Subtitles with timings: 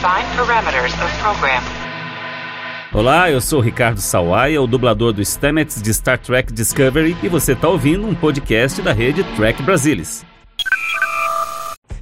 [0.00, 1.62] Define parameters of program.
[2.90, 7.52] Olá, eu sou Ricardo Sawaia, o dublador do Stamets de Star Trek Discovery, e você
[7.52, 10.24] está ouvindo um podcast da rede Trek Brasilis.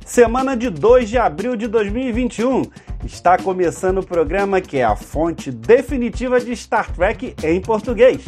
[0.07, 2.63] Semana de 2 de abril de 2021.
[3.05, 8.25] Está começando o programa que é a fonte definitiva de Star Trek em português.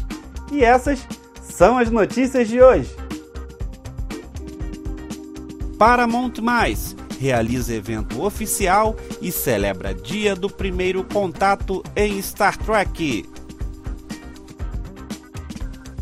[0.51, 1.07] E essas
[1.41, 2.91] são as notícias de hoje.
[5.79, 13.29] Paramount Mais realiza evento oficial e celebra dia do primeiro contato em Star Trek.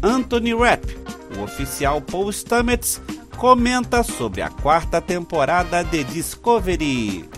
[0.00, 0.86] Anthony Rapp,
[1.36, 3.02] o oficial Paul Stamets,
[3.36, 7.28] comenta sobre a quarta temporada de Discovery.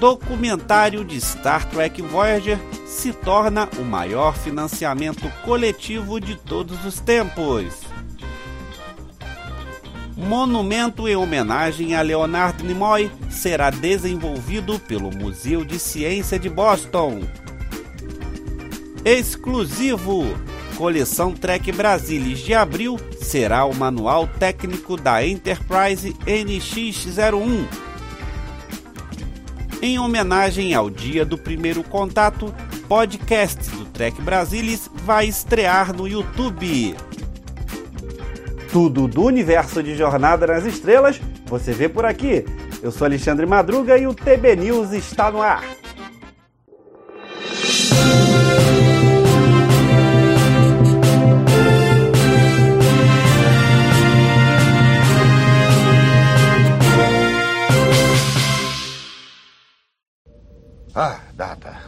[0.00, 7.91] Documentário de Star Trek Voyager se torna o maior financiamento coletivo de todos os tempos.
[10.22, 17.22] Monumento em homenagem a Leonard Nimoy será desenvolvido pelo Museu de Ciência de Boston.
[19.04, 20.24] Exclusivo!
[20.76, 27.66] Coleção Trek Brasilis de abril será o manual técnico da Enterprise NX-01.
[29.82, 32.54] Em homenagem ao dia do primeiro contato,
[32.88, 36.94] podcast do Trek Brasilis vai estrear no YouTube.
[38.72, 42.42] Tudo do universo de Jornada nas Estrelas você vê por aqui.
[42.82, 45.62] Eu sou Alexandre Madruga e o TB News está no ar.
[60.94, 61.78] Ah, data.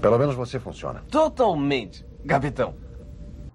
[0.00, 1.02] Pelo menos você funciona.
[1.10, 2.91] Totalmente, capitão.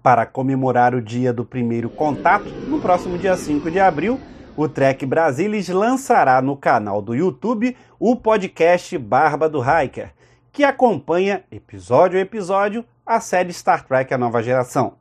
[0.02, 4.20] Para comemorar o dia do primeiro contato, no próximo dia 5 de abril,
[4.56, 10.12] o Trek Brasilis lançará no canal do YouTube o podcast Barba do Hiker,
[10.52, 14.94] que acompanha episódio a episódio a série Star Trek A Nova Geração.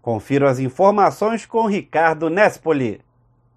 [0.00, 3.00] Confira as informações com Ricardo Nespoli.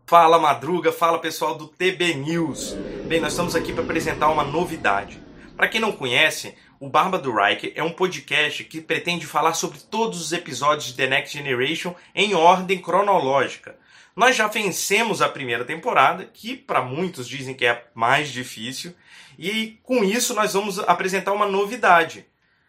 [0.07, 2.75] Fala Madruga, fala pessoal do TB News.
[3.07, 5.21] Bem, nós estamos aqui para apresentar uma novidade.
[5.55, 9.77] Para quem não conhece, o Barba do Reich é um podcast que pretende falar sobre
[9.77, 13.77] todos os episódios de The Next Generation em ordem cronológica.
[14.15, 18.95] Nós já vencemos a primeira temporada, que para muitos dizem que é mais difícil,
[19.37, 22.25] e com isso nós vamos apresentar uma novidade.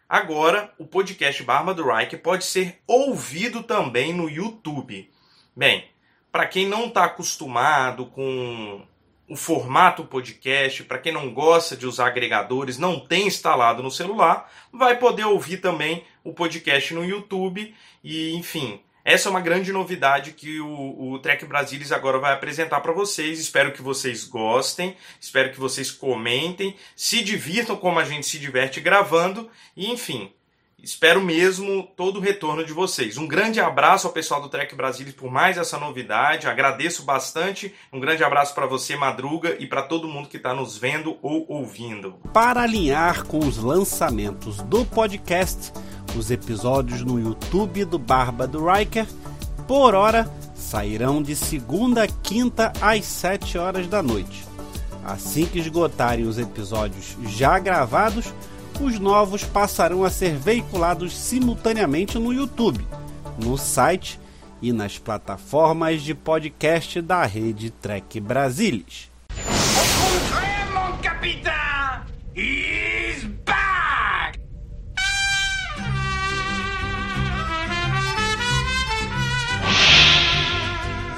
[0.07, 5.09] Agora, o podcast Barba do Reich pode ser ouvido também no YouTube.
[5.55, 5.85] Bem,
[6.31, 8.85] para quem não está acostumado com
[9.27, 14.51] o formato podcast, para quem não gosta de usar agregadores, não tem instalado no celular,
[14.71, 17.73] vai poder ouvir também o podcast no YouTube
[18.03, 22.79] e, enfim, essa é uma grande novidade que o, o Trek Brasilis agora vai apresentar
[22.79, 23.37] para vocês.
[23.37, 28.79] Espero que vocês gostem, espero que vocês comentem, se divirtam como a gente se diverte
[28.79, 30.31] gravando e, enfim,
[30.83, 33.17] Espero mesmo todo o retorno de vocês.
[33.17, 36.45] Um grande abraço ao pessoal do Trek Brasilis por mais essa novidade.
[36.45, 37.73] Agradeço bastante.
[37.93, 41.45] Um grande abraço para você, Madruga, e para todo mundo que está nos vendo ou
[41.47, 42.15] ouvindo.
[42.33, 45.71] Para alinhar com os lançamentos do podcast,
[46.17, 49.07] os episódios no YouTube do Barba do Riker,
[49.65, 54.45] por hora, sairão de segunda a quinta às 7 horas da noite.
[55.05, 58.33] Assim que esgotarem os episódios já gravados,
[58.81, 62.85] os novos passarão a ser veiculados simultaneamente no YouTube,
[63.37, 64.19] no site
[64.61, 69.11] e nas plataformas de podcast da rede Trek Brasilis.
[71.01, 71.53] Capitão!
[73.45, 74.39] Back!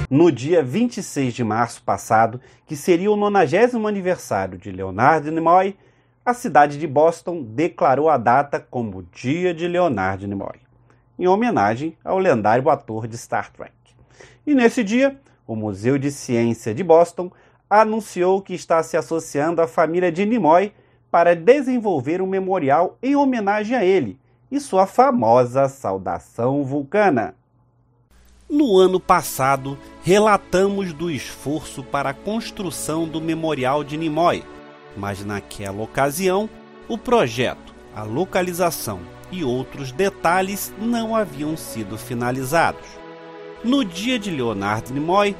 [0.10, 5.76] No dia 26 de março passado, que seria o 90 aniversário de Leonard Nimoy,
[6.26, 10.60] a cidade de Boston declarou a data como Dia de Leonard Nimoy,
[11.20, 13.72] em homenagem ao lendário ator de Star Trek.
[14.46, 17.32] E nesse dia, o Museu de Ciência de Boston
[17.70, 20.74] anunciou que está se associando à família de Nimoy
[21.12, 27.36] para desenvolver um memorial em homenagem a ele e sua famosa saudação vulcana.
[28.50, 34.44] No ano passado, relatamos do esforço para a construção do Memorial de Nimoy,
[34.96, 36.50] mas naquela ocasião,
[36.88, 39.00] o projeto, a localização
[39.32, 42.86] e outros detalhes não haviam sido finalizados.
[43.64, 45.36] No dia de Leonard Nimoy,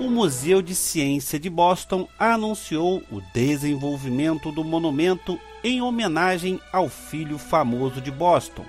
[0.00, 7.36] o Museu de Ciência de Boston anunciou o desenvolvimento do monumento em homenagem ao filho
[7.36, 8.64] famoso de Boston,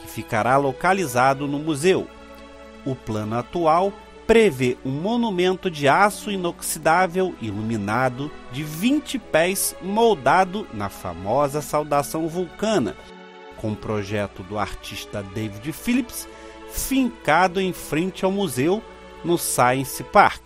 [0.00, 2.06] que ficará localizado no museu.
[2.84, 3.92] O plano atual
[4.28, 12.94] prevê um monumento de aço inoxidável iluminado de 20 pés moldado na famosa saudação vulcana,
[13.56, 16.28] com o projeto do artista David Phillips,
[16.70, 18.82] fincado em frente ao museu
[19.24, 20.42] no Science Park.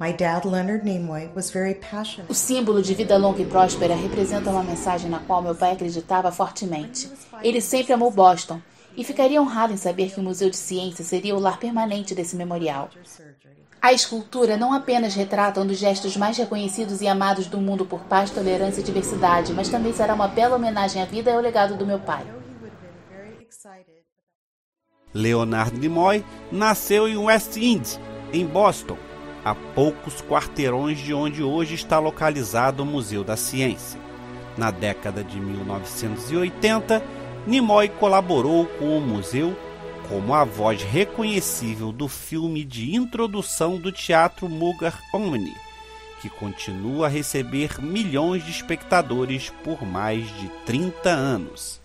[0.00, 2.32] My dad, Leonard Nimoy, was very passionate.
[2.32, 6.32] O símbolo de vida longa e próspera representa uma mensagem na qual meu pai acreditava
[6.32, 7.10] fortemente.
[7.42, 8.62] Ele sempre amou Boston
[8.98, 12.34] e ficaria honrado em saber que o Museu de Ciência seria o lar permanente desse
[12.34, 12.90] memorial.
[13.80, 18.00] A escultura não apenas retrata um dos gestos mais reconhecidos e amados do mundo por
[18.00, 21.76] paz, tolerância e diversidade, mas também será uma bela homenagem à vida e ao legado
[21.76, 22.26] do meu pai.
[25.14, 28.00] Leonard Nimoy nasceu em West End,
[28.32, 28.98] em Boston,
[29.44, 34.00] a poucos quarteirões de onde hoje está localizado o Museu da Ciência.
[34.56, 37.00] Na década de 1980,
[37.48, 39.56] Nimoy colaborou com o museu
[40.06, 45.54] como a voz reconhecível do filme de introdução do teatro Mugar Omni,
[46.20, 51.80] que continua a receber milhões de espectadores por mais de 30 anos.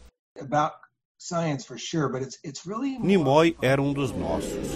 [2.99, 4.67] Nimoy era um dos nossos.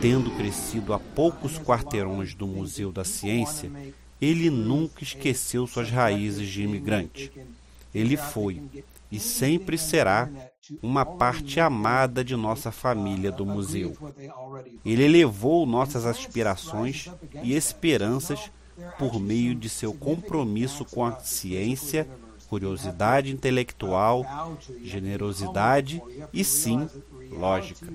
[0.00, 3.70] Tendo crescido a poucos quarteirões do Museu da Ciência,
[4.20, 7.30] ele nunca esqueceu suas raízes de imigrante.
[7.94, 8.60] Ele foi,
[9.12, 10.30] e sempre será,
[10.82, 13.94] uma parte amada de nossa família do museu.
[14.84, 17.10] Ele elevou nossas aspirações
[17.42, 18.50] e esperanças
[18.98, 22.08] por meio de seu compromisso com a ciência,
[22.48, 24.24] curiosidade intelectual,
[24.82, 26.88] generosidade e, sim,
[27.30, 27.86] lógica.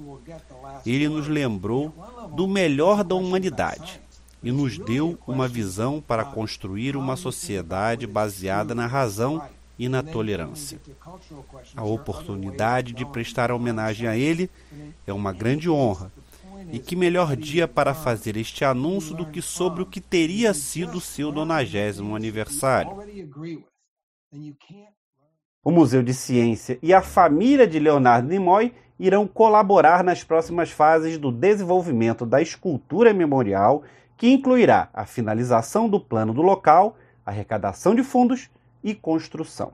[0.85, 1.93] Ele nos lembrou
[2.35, 3.99] do melhor da humanidade
[4.43, 9.41] e nos deu uma visão para construir uma sociedade baseada na razão
[9.77, 10.79] e na tolerância.
[11.75, 14.49] A oportunidade de prestar homenagem a ele
[15.05, 16.11] é uma grande honra.
[16.71, 20.99] E que melhor dia para fazer este anúncio do que sobre o que teria sido
[20.99, 22.91] seu nonagésimo aniversário.
[25.63, 31.17] O Museu de Ciência e a família de Leonardo Nimoy irão colaborar nas próximas fases
[31.17, 33.83] do desenvolvimento da escultura memorial,
[34.17, 38.49] que incluirá a finalização do plano do local, arrecadação de fundos
[38.83, 39.73] e construção.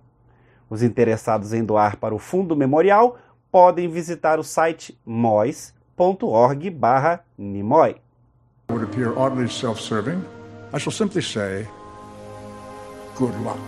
[0.70, 3.18] Os interessados em doar para o Fundo Memorial
[3.52, 7.96] podem visitar o site mois.org/nimoy.
[8.70, 10.24] Would appear oddly self-serving.
[10.74, 11.68] I shall simply say,
[13.16, 13.60] good luck.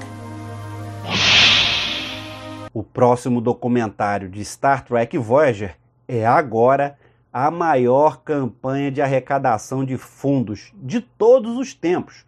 [2.73, 5.77] O próximo documentário de Star Trek Voyager
[6.07, 6.97] é agora
[7.31, 12.25] a maior campanha de arrecadação de fundos de todos os tempos,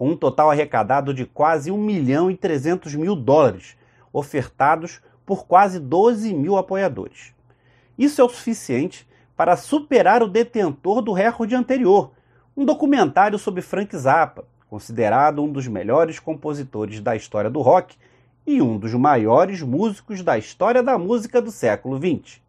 [0.00, 3.76] com um total arrecadado de quase 1 milhão e 300 mil dólares,
[4.10, 7.34] ofertados por quase 12 mil apoiadores.
[7.98, 9.06] Isso é o suficiente
[9.36, 12.12] para superar o detentor do recorde anterior,
[12.56, 17.94] um documentário sobre Frank Zappa, considerado um dos melhores compositores da história do rock
[18.46, 22.40] e um dos maiores músicos da história da música do século XX.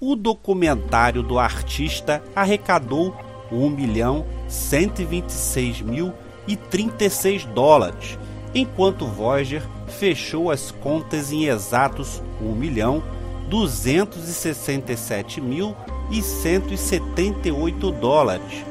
[0.00, 3.14] O documentário do artista arrecadou
[3.52, 6.12] 1 milhão 126 mil
[6.46, 8.18] e 36 dólares,
[8.54, 13.02] enquanto Voyager fechou as contas em exatos 1 milhão
[13.48, 15.76] 267 mil
[16.10, 18.64] e 178 dólares.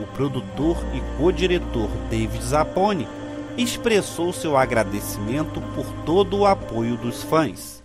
[0.00, 3.06] O produtor e co-diretor David Zapponi
[3.56, 7.84] expressou seu agradecimento por todo o apoio dos fãs.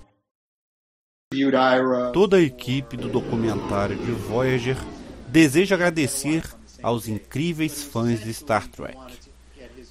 [2.11, 4.77] Toda a equipe do documentário de Voyager
[5.27, 6.43] deseja agradecer
[6.81, 9.28] aos incríveis fãs de Star Trek.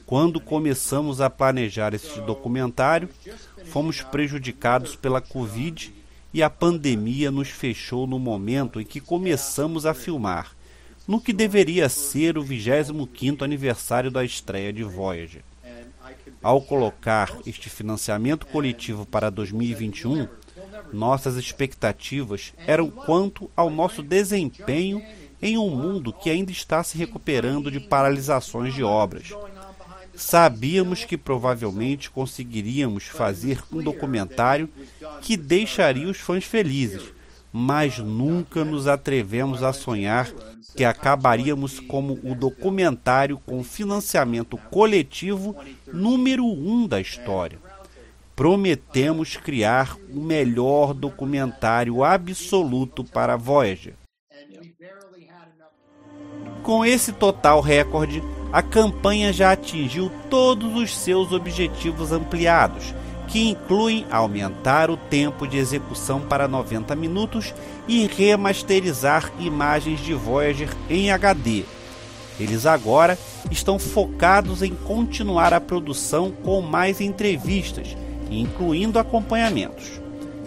[0.08, 3.10] Quando começamos a planejar este documentário,
[3.66, 5.92] fomos prejudicados pela Covid
[6.32, 10.56] e a pandemia nos fechou no momento em que começamos a filmar,
[11.06, 15.42] no que deveria ser o 25º aniversário da estreia de Voyager.
[16.42, 20.26] Ao colocar este financiamento coletivo para 2021,
[20.90, 25.02] nossas expectativas eram quanto ao nosso desempenho
[25.42, 29.34] em um mundo que ainda está se recuperando de paralisações de obras.
[30.18, 34.68] Sabíamos que provavelmente conseguiríamos fazer um documentário
[35.22, 37.14] que deixaria os fãs felizes,
[37.52, 40.28] mas nunca nos atrevemos a sonhar
[40.74, 45.54] que acabaríamos como o documentário com financiamento coletivo
[45.86, 47.60] número um da história.
[48.34, 53.94] Prometemos criar o melhor documentário absoluto para Voyager.
[56.64, 58.20] Com esse total recorde,
[58.52, 62.94] a campanha já atingiu todos os seus objetivos ampliados
[63.28, 67.54] que incluem aumentar o tempo de execução para 90 minutos
[67.86, 71.64] e remasterizar imagens de Voyager em HD.
[72.40, 73.18] Eles agora
[73.50, 77.96] estão focados em continuar a produção com mais entrevistas,
[78.30, 80.00] incluindo acompanhamentos.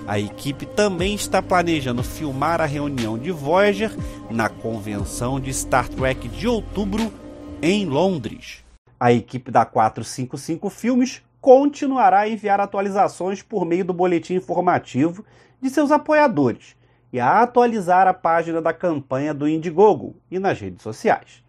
[0.07, 3.95] A equipe também está planejando filmar a reunião de Voyager
[4.29, 7.13] na convenção de Star Trek de outubro
[7.61, 8.65] em Londres.
[8.99, 15.23] A equipe da 455 Filmes continuará a enviar atualizações por meio do boletim informativo
[15.61, 16.75] de seus apoiadores
[17.13, 21.43] e a atualizar a página da campanha do Indiegogo e nas redes sociais.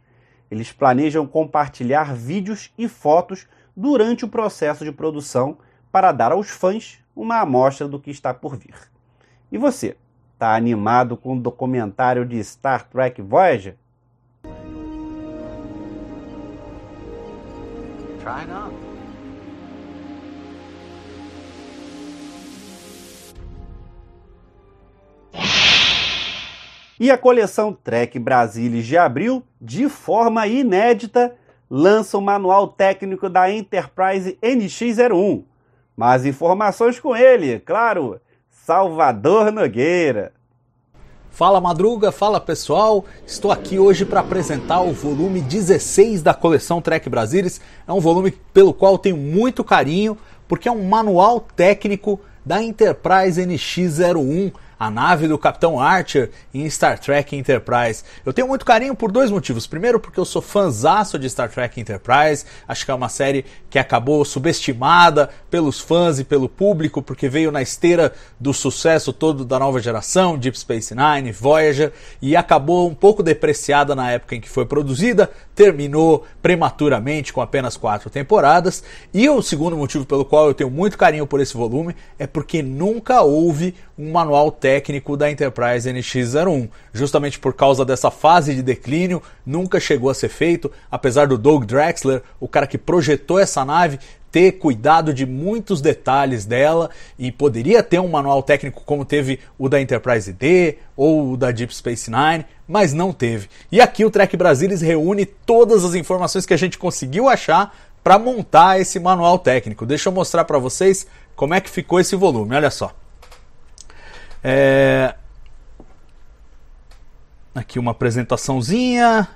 [0.50, 5.56] Eles planejam compartilhar vídeos e fotos durante o processo de produção
[5.90, 8.74] para dar aos fãs uma amostra do que está por vir.
[9.50, 9.96] E você,
[10.34, 13.76] está animado com o documentário de Star Trek Voyager?
[18.22, 18.72] Try it on.
[27.00, 31.34] E a coleção Trek Brasilis de abril, de forma inédita,
[31.68, 35.42] lança o manual técnico da Enterprise NX-01.
[35.96, 40.32] Mais informações com ele, claro, Salvador Nogueira.
[41.32, 47.08] Fala Madruga, fala pessoal, estou aqui hoje para apresentar o volume 16 da coleção Trek
[47.08, 47.58] Brasilis.
[47.88, 53.40] É um volume pelo qual tenho muito carinho, porque é um manual técnico da Enterprise
[53.40, 58.02] NX-01, a nave do Capitão Archer em Star Trek Enterprise.
[58.26, 59.64] Eu tenho muito carinho por dois motivos.
[59.64, 63.78] Primeiro, porque eu sou fãzaço de Star Trek Enterprise, acho que é uma série que
[63.78, 69.56] acabou subestimada pelos fãs e pelo público, porque veio na esteira do sucesso todo da
[69.56, 74.48] nova geração, Deep Space Nine, Voyager, e acabou um pouco depreciada na época em que
[74.48, 78.82] foi produzida, terminou prematuramente com apenas quatro temporadas.
[79.14, 82.64] E o segundo motivo pelo qual eu tenho muito carinho por esse volume é porque
[82.64, 86.68] nunca houve um manual técnico da Enterprise NX-01.
[86.92, 91.64] Justamente por causa dessa fase de declínio, nunca chegou a ser feito, apesar do Doug
[91.64, 94.00] Drexler, o cara que projetou essa nave,
[94.32, 99.68] ter cuidado de muitos detalhes dela e poderia ter um manual técnico como teve o
[99.68, 103.48] da Enterprise D ou o da Deep Space Nine, mas não teve.
[103.70, 108.18] E aqui o Trek Brasilis reúne todas as informações que a gente conseguiu achar para
[108.18, 109.86] montar esse manual técnico.
[109.86, 111.06] Deixa eu mostrar para vocês
[111.36, 112.56] como é que ficou esse volume.
[112.56, 113.01] Olha só.
[114.42, 115.14] É...
[117.54, 119.28] Aqui uma apresentaçãozinha.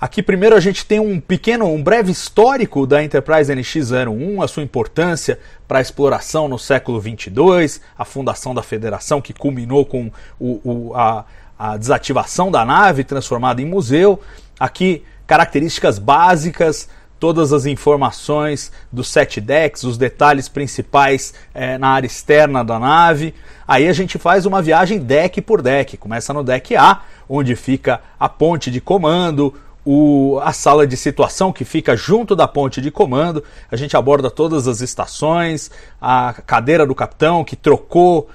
[0.00, 4.64] Aqui primeiro a gente tem um pequeno, um breve histórico da Enterprise NX-01, a sua
[4.64, 10.10] importância para a exploração no século 22, a fundação da Federação que culminou com
[10.40, 11.24] o, o, a,
[11.56, 14.20] a desativação da nave transformada em museu.
[14.58, 16.88] Aqui características básicas
[17.22, 23.32] todas as informações dos set decks, os detalhes principais é, na área externa da nave.
[23.66, 25.96] Aí a gente faz uma viagem deck por deck.
[25.96, 31.52] Começa no deck A, onde fica a ponte de comando, o, a sala de situação
[31.52, 33.44] que fica junto da ponte de comando.
[33.70, 38.28] A gente aborda todas as estações, a cadeira do capitão que trocou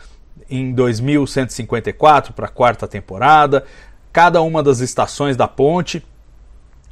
[0.49, 3.65] em 2154 para a quarta temporada,
[4.13, 6.01] cada uma das estações da ponte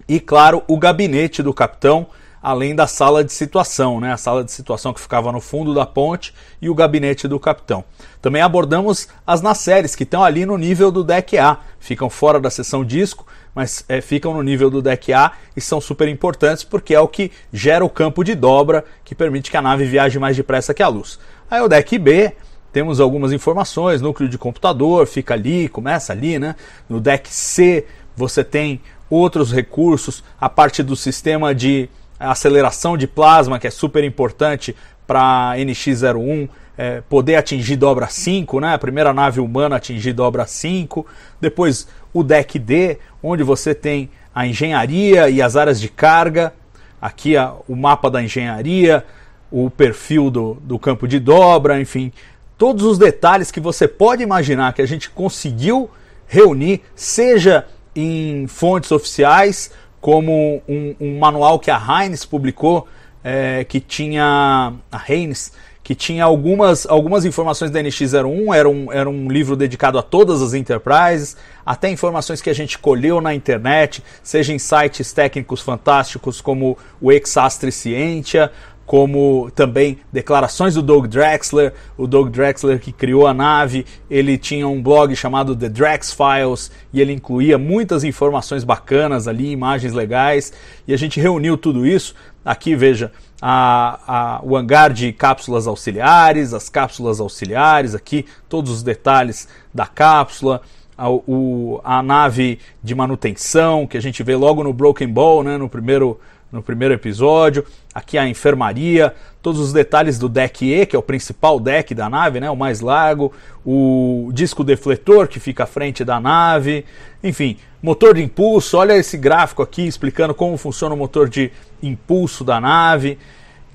[0.07, 2.07] e, claro, o gabinete do capitão,
[2.41, 4.13] além da sala de situação, né?
[4.13, 6.31] a sala de situação que ficava no fundo da ponte
[6.61, 7.83] e o gabinete do capitão.
[8.21, 12.51] Também abordamos as nasséries que estão ali no nível do deck A, ficam fora da
[12.51, 16.93] seção disco, mas é, ficam no nível do deck A e são super importantes porque
[16.93, 20.37] é o que gera o campo de dobra que permite que a nave viaje mais
[20.37, 21.17] depressa que a luz.
[21.49, 22.31] Aí o deck B,
[22.71, 26.55] temos algumas informações, núcleo de computador fica ali, começa ali, né?
[26.87, 33.59] No deck C você tem outros recursos, a parte do sistema de aceleração de plasma,
[33.59, 38.73] que é super importante para NX-01 é, poder atingir dobra 5, né?
[38.73, 41.05] a primeira nave humana atingir dobra 5.
[41.39, 46.53] Depois o deck D, onde você tem a engenharia e as áreas de carga.
[47.01, 49.05] Aqui a, o mapa da engenharia,
[49.51, 52.11] o perfil do, do campo de dobra, enfim,
[52.57, 55.89] todos os detalhes que você pode imaginar que a gente conseguiu
[56.27, 59.71] reunir, seja em fontes oficiais,
[60.01, 62.87] como um, um manual que a Heinz publicou,
[63.23, 64.73] é, que tinha.
[64.91, 65.51] A Heinz,
[65.85, 70.41] que tinha algumas, algumas informações da NX01, era um, era um livro dedicado a todas
[70.41, 76.41] as enterprises, até informações que a gente colheu na internet, seja em sites técnicos fantásticos
[76.41, 78.51] como o Exastre Scientia,
[78.85, 84.67] como também declarações do Doug Drexler, o Doug Drexler que criou a nave, ele tinha
[84.67, 90.53] um blog chamado The Drex Files e ele incluía muitas informações bacanas ali, imagens legais,
[90.87, 92.13] e a gente reuniu tudo isso.
[92.43, 93.11] Aqui veja
[93.41, 99.87] a, a, o hangar de cápsulas auxiliares, as cápsulas auxiliares, aqui todos os detalhes da
[99.87, 100.61] cápsula,
[100.95, 105.57] a, o, a nave de manutenção que a gente vê logo no Broken Ball, né,
[105.57, 106.19] no primeiro
[106.55, 107.65] no primeiro episódio.
[107.93, 112.09] Aqui a enfermaria, todos os detalhes do deck E, que é o principal deck da
[112.09, 113.31] nave, né, o mais largo,
[113.65, 116.85] o disco defletor que fica à frente da nave,
[117.23, 118.77] enfim, motor de impulso.
[118.77, 121.51] Olha esse gráfico aqui explicando como funciona o motor de
[121.83, 123.19] impulso da nave,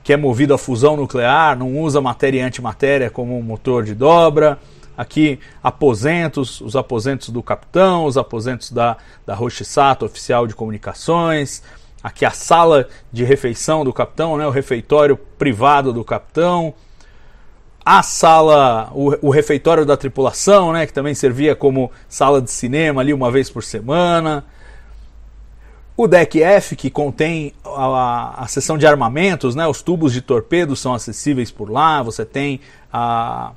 [0.03, 3.95] que é movido a fusão nuclear, não usa matéria e antimatéria como um motor de
[3.95, 4.59] dobra
[5.01, 11.63] aqui aposentos, os aposentos do capitão, os aposentos da, da Rochisato, oficial de comunicações,
[12.03, 16.75] aqui a sala de refeição do capitão, né, o refeitório privado do capitão,
[17.85, 23.01] a sala, o, o, refeitório da tripulação, né, que também servia como sala de cinema
[23.01, 24.45] ali uma vez por semana.
[25.97, 30.21] O deck F, que contém a, a, a seção de armamentos, né, os tubos de
[30.21, 32.03] torpedo são acessíveis por lá.
[32.03, 32.61] Você tem
[32.93, 33.53] a,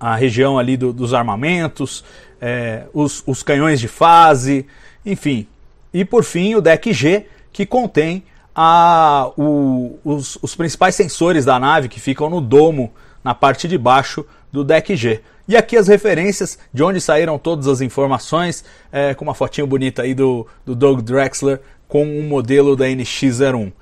[0.00, 2.04] a região ali do, dos armamentos,
[2.40, 4.66] é, os, os canhões de fase,
[5.04, 5.46] enfim,
[5.92, 11.58] e por fim, o deck G, que contém a, o, os, os principais sensores da
[11.58, 12.92] nave que ficam no domo,
[13.22, 15.20] na parte de baixo do deck G.
[15.46, 20.02] E aqui as referências de onde saíram todas as informações, é, com uma fotinho bonita
[20.02, 23.72] aí do, do Doug Drexler com um modelo da NX01.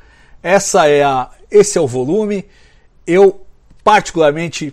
[0.42, 2.44] Essa é a, esse é o volume.
[3.04, 3.44] Eu
[3.82, 4.72] particularmente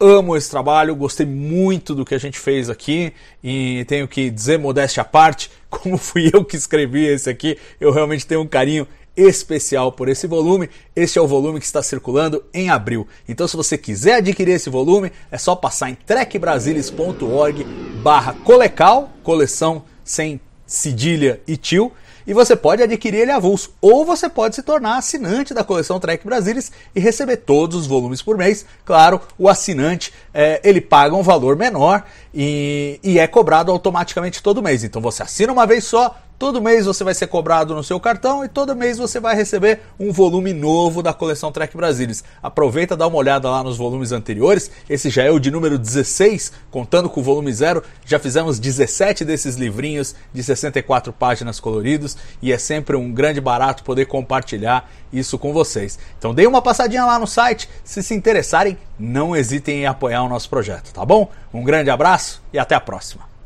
[0.00, 3.12] amo esse trabalho, gostei muito do que a gente fez aqui
[3.42, 7.92] e tenho que dizer, modéstia à parte, como fui eu que escrevi esse aqui, eu
[7.92, 8.86] realmente tenho um carinho
[9.16, 10.70] especial por esse volume.
[10.94, 13.06] Este é o volume que está circulando em abril.
[13.28, 17.64] Então, se você quiser adquirir esse volume, é só passar em trekbrasilis.org
[18.00, 21.90] barra colecal, coleção sem cedilha e tio,
[22.28, 26.26] e você pode adquirir ele avulso, ou você pode se tornar assinante da coleção Trek
[26.26, 28.66] Brasilis e receber todos os volumes por mês.
[28.84, 32.04] Claro, o assinante é, ele paga um valor menor
[32.34, 34.84] e, e é cobrado automaticamente todo mês.
[34.84, 38.44] Então você assina uma vez só, Todo mês você vai ser cobrado no seu cartão
[38.44, 42.22] e todo mês você vai receber um volume novo da coleção Trek Brasilis.
[42.40, 44.70] Aproveita, dá uma olhada lá nos volumes anteriores.
[44.88, 47.82] Esse já é o de número 16, contando com o volume 0.
[48.04, 53.82] Já fizemos 17 desses livrinhos de 64 páginas coloridos e é sempre um grande barato
[53.82, 55.98] poder compartilhar isso com vocês.
[56.20, 60.28] Então deem uma passadinha lá no site, se se interessarem, não hesitem em apoiar o
[60.28, 61.32] nosso projeto, tá bom?
[61.52, 63.37] Um grande abraço e até a próxima.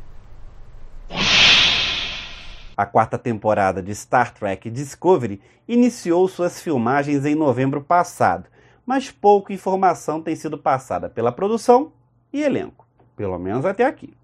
[2.75, 8.49] A quarta temporada de Star Trek Discovery iniciou suas filmagens em novembro passado,
[8.83, 11.91] mas pouca informação tem sido passada pela produção
[12.31, 14.15] e elenco, pelo menos até aqui.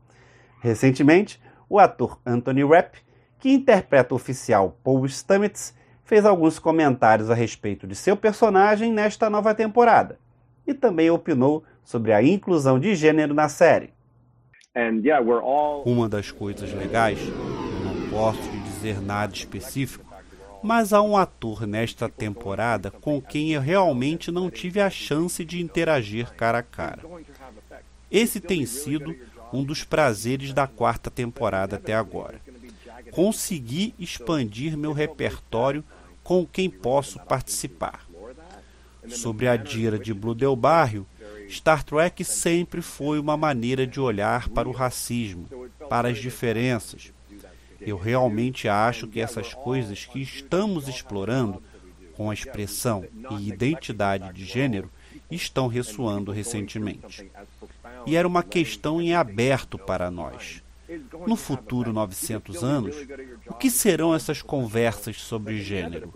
[0.62, 2.98] Recentemente, o ator Anthony Rapp,
[3.38, 9.30] que interpreta o oficial Paul Stamets, fez alguns comentários a respeito de seu personagem nesta
[9.30, 10.18] nova temporada
[10.66, 13.94] e também opinou sobre a inclusão de gênero na série.
[15.86, 17.20] Uma das coisas legais
[18.10, 20.06] posso dizer nada específico,
[20.62, 25.62] mas há um ator nesta temporada com quem eu realmente não tive a chance de
[25.62, 27.02] interagir cara a cara.
[28.12, 29.16] Esse tem sido
[29.54, 32.42] um dos prazeres da quarta temporada até agora.
[33.12, 35.84] Consegui expandir meu repertório
[36.24, 38.06] com quem posso participar.
[39.08, 41.06] Sobre a Dira de Blue Del Barrio,
[41.50, 45.48] Star Trek sempre foi uma maneira de olhar para o racismo,
[45.90, 47.12] para as diferenças,
[47.82, 51.62] eu realmente acho que essas coisas que estamos explorando
[52.16, 54.90] com a expressão e identidade de gênero
[55.32, 57.30] estão ressoando recentemente.
[58.06, 60.64] E era uma questão em aberto para nós.
[61.28, 62.96] No futuro 900 anos,
[63.48, 66.14] o que serão essas conversas sobre gênero?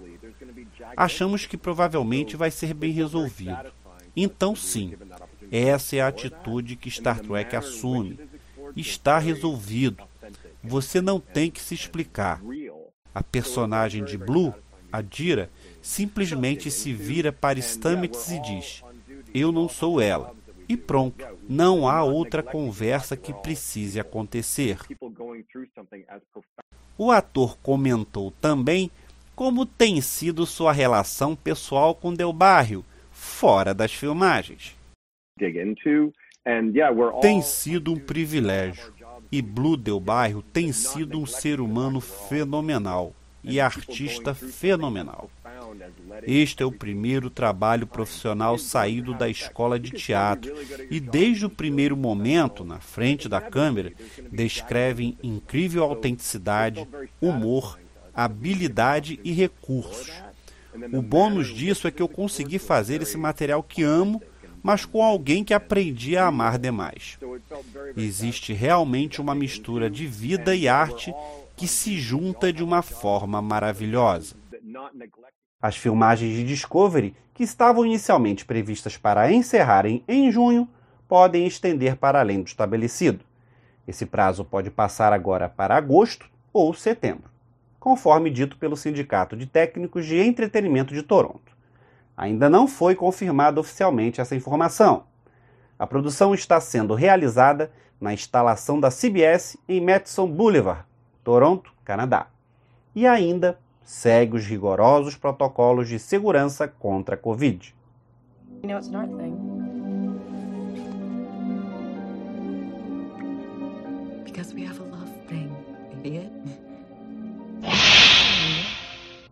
[0.97, 3.71] Achamos que provavelmente vai ser bem resolvido.
[4.15, 4.95] Então, sim,
[5.51, 8.19] essa é a atitude que Star Trek assume.
[8.75, 10.03] Está resolvido
[10.63, 12.41] você não tem que se explicar.
[13.13, 14.53] A personagem de Blue,
[14.91, 15.49] a Dira,
[15.81, 18.83] simplesmente se vira para Stamets e diz:
[19.33, 20.33] Eu não sou ela.
[20.67, 24.77] E pronto, não há outra conversa que precise acontecer.
[26.97, 28.89] O ator comentou também
[29.35, 34.75] como tem sido sua relação pessoal com Del Barrio, fora das filmagens.
[37.21, 38.93] Tem sido um privilégio
[39.33, 45.27] e Blue Del Bairro tem sido um ser humano fenomenal e artista fenomenal.
[46.21, 50.53] Este é o primeiro trabalho profissional saído da escola de teatro
[50.87, 53.91] e, desde o primeiro momento, na frente da câmera,
[54.31, 56.87] descrevem incrível autenticidade,
[57.19, 57.79] humor,
[58.13, 60.11] habilidade e recursos.
[60.93, 64.21] O bônus disso é que eu consegui fazer esse material que amo,
[64.63, 67.19] mas com alguém que aprendi a amar demais.
[67.97, 71.13] Existe realmente uma mistura de vida e arte
[71.55, 74.35] que se junta de uma forma maravilhosa.
[75.61, 80.67] As filmagens de Discovery, que estavam inicialmente previstas para encerrarem em junho,
[81.07, 83.23] podem estender para além do estabelecido.
[83.87, 87.29] Esse prazo pode passar agora para agosto ou setembro,
[87.79, 91.52] conforme dito pelo Sindicato de Técnicos de Entretenimento de Toronto.
[92.15, 95.03] Ainda não foi confirmada oficialmente essa informação.
[95.77, 100.83] A produção está sendo realizada na instalação da CBS em Madison Boulevard,
[101.23, 102.27] Toronto, Canadá.
[102.95, 107.73] E ainda segue os rigorosos protocolos de segurança contra a Covid.
[108.63, 109.52] You know,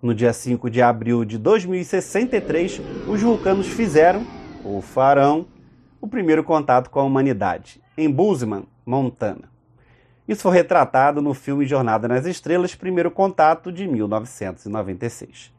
[0.02, 4.26] no dia 5 de abril de 2063, os vulcanos fizeram,
[4.64, 5.46] ou farão,
[6.00, 9.52] o primeiro contato com a humanidade, em Bozeman, Montana.
[10.28, 15.52] Isso foi retratado no filme Jornada nas Estrelas, Primeiro Contato, de 1996.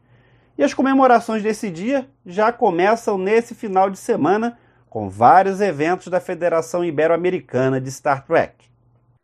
[0.57, 4.57] E as comemorações desse dia já começam nesse final de semana
[4.89, 8.65] com vários eventos da Federação Ibero-Americana de Star Trek.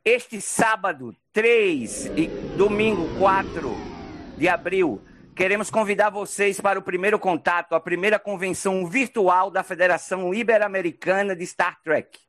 [0.03, 2.27] Este sábado 3 e
[2.57, 3.71] domingo 4
[4.37, 5.01] de abril,
[5.39, 11.47] queremos convidar vocês para o primeiro contato, a primeira convenção virtual da Federação Ibero-Americana de
[11.47, 12.19] Star Trek.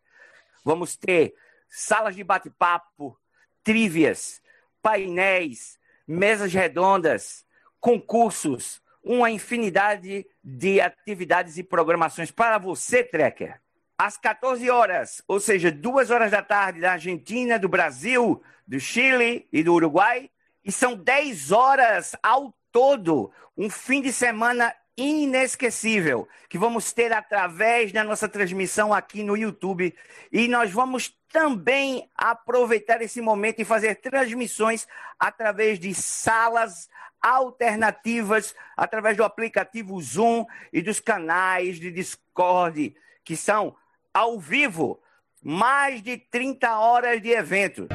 [0.65, 1.35] Vamos ter
[1.69, 3.19] salas de bate-papo,
[3.65, 4.41] trívias,
[4.81, 7.45] painéis, mesas redondas,
[7.81, 13.61] concursos, uma infinidade de atividades e programações para você, Trekker.
[13.99, 19.49] Às 14 horas, ou seja, duas horas da tarde, da Argentina, do Brasil, do Chile
[19.53, 20.31] e do Uruguai,
[20.65, 27.93] e são 10 horas ao todo, um fim de semana inesquecível que vamos ter através
[27.93, 29.95] da nossa transmissão aqui no YouTube.
[30.31, 34.87] E nós vamos também aproveitar esse momento e fazer transmissões
[35.19, 36.89] através de salas
[37.21, 43.77] alternativas, através do aplicativo Zoom e dos canais de Discord, que são
[44.13, 45.01] ao vivo,
[45.43, 47.89] mais de 30 horas de evento.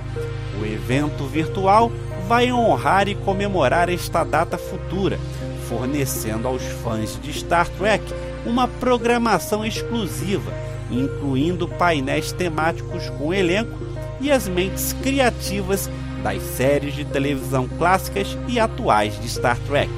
[0.61, 1.91] O evento virtual
[2.27, 5.19] vai honrar e comemorar esta data futura,
[5.67, 8.03] fornecendo aos fãs de Star Trek
[8.45, 10.51] uma programação exclusiva,
[10.91, 13.77] incluindo painéis temáticos com elenco
[14.21, 15.89] e as mentes criativas
[16.23, 19.91] das séries de televisão clássicas e atuais de Star Trek.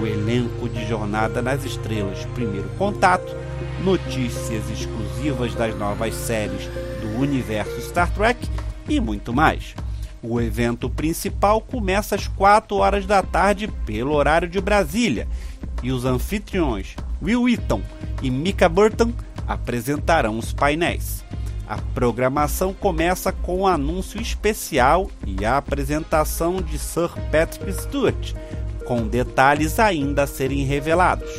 [0.00, 3.34] O elenco de Jornada nas Estrelas Primeiro Contato,
[3.84, 6.68] notícias exclusivas das novas séries
[7.00, 8.48] do universo Star Trek
[8.88, 9.74] e muito mais.
[10.22, 15.28] O evento principal começa às 4 horas da tarde pelo horário de Brasília
[15.82, 17.82] e os anfitriões Will Eaton
[18.22, 19.12] e Mika Burton
[19.46, 21.24] apresentarão os painéis.
[21.68, 28.34] A programação começa com um anúncio especial e a apresentação de Sir Patrick Stewart,
[28.86, 31.30] com detalhes ainda a serem revelados.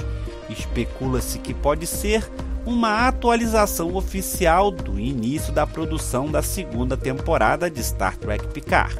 [0.49, 2.29] Especula-se que pode ser
[2.69, 8.95] uma atualização oficial do início da produção da segunda temporada de Star Trek Picard.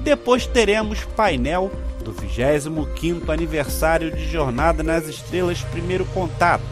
[0.00, 1.70] Depois teremos painel
[2.02, 6.64] do 25º aniversário de Jornada nas Estrelas Primeiro Contato,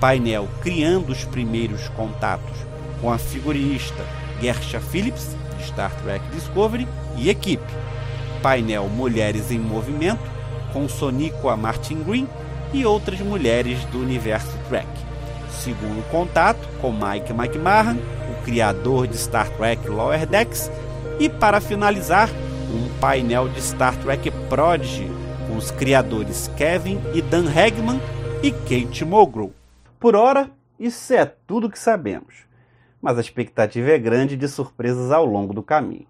[0.00, 2.56] painel Criando os Primeiros Contatos,
[3.02, 4.06] com a figurinista
[4.40, 6.88] Gersha Phillips, de Star Trek Discovery,
[7.18, 7.62] e equipe.
[8.42, 10.30] Painel Mulheres em Movimento,
[10.72, 12.26] com Sonico Martin Green
[12.72, 15.11] e outras mulheres do universo Trek
[15.62, 17.96] segundo contato com Mike McMahon,
[18.32, 20.68] o criador de Star Trek Lower Decks,
[21.20, 22.28] e para finalizar,
[22.68, 25.08] um painel de Star Trek Prodigy
[25.46, 28.00] com os criadores Kevin e Dan Hagman
[28.42, 29.52] e Kate Mulgrew.
[30.00, 32.34] Por hora, isso é tudo que sabemos,
[33.00, 36.06] mas a expectativa é grande de surpresas ao longo do caminho.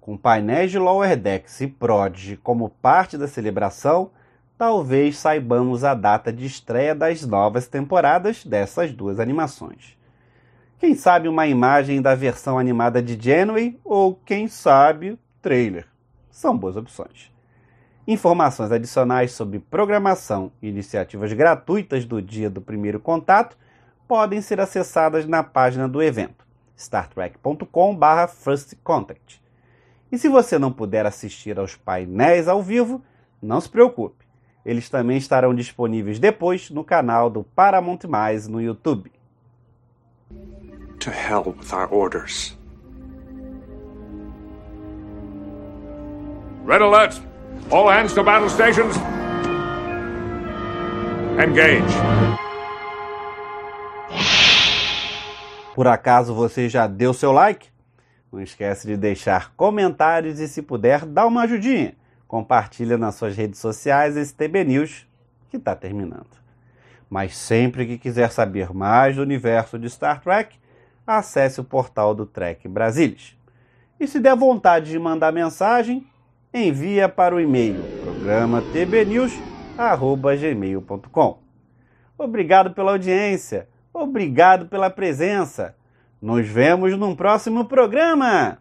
[0.00, 4.10] Com painéis de Lower Decks e Prodigy como parte da celebração,
[4.56, 9.96] talvez saibamos a data de estreia das novas temporadas dessas duas animações.
[10.78, 15.86] Quem sabe uma imagem da versão animada de Janeway ou, quem sabe, trailer.
[16.30, 17.32] São boas opções.
[18.06, 23.56] Informações adicionais sobre programação e iniciativas gratuitas do dia do primeiro contato
[24.06, 26.44] podem ser acessadas na página do evento,
[26.76, 29.42] startrek.com/firstcontact.
[30.12, 33.02] E se você não puder assistir aos painéis ao vivo,
[33.40, 34.23] não se preocupe.
[34.64, 39.12] Eles também estarão disponíveis depois no canal do Paramount Mais no YouTube.
[41.00, 42.56] To hell with our orders.
[46.64, 47.20] Red alert!
[47.70, 48.96] All hands to battle stations.
[51.38, 51.92] Engage.
[55.74, 57.68] Por acaso você já deu seu like?
[58.32, 61.94] Não esquece de deixar comentários e se puder, dá uma ajudinha.
[62.34, 65.06] Compartilha nas suas redes sociais esse TB News
[65.48, 66.26] que está terminando.
[67.08, 70.58] Mas sempre que quiser saber mais do universo de Star Trek,
[71.06, 73.38] acesse o portal do Trek Brasilis.
[74.00, 76.04] E se der vontade de mandar mensagem,
[76.52, 78.60] envia para o e-mail programa.
[82.18, 85.76] Obrigado pela audiência, obrigado pela presença.
[86.20, 88.58] Nos vemos num próximo programa.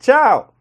[0.00, 0.55] Tchau.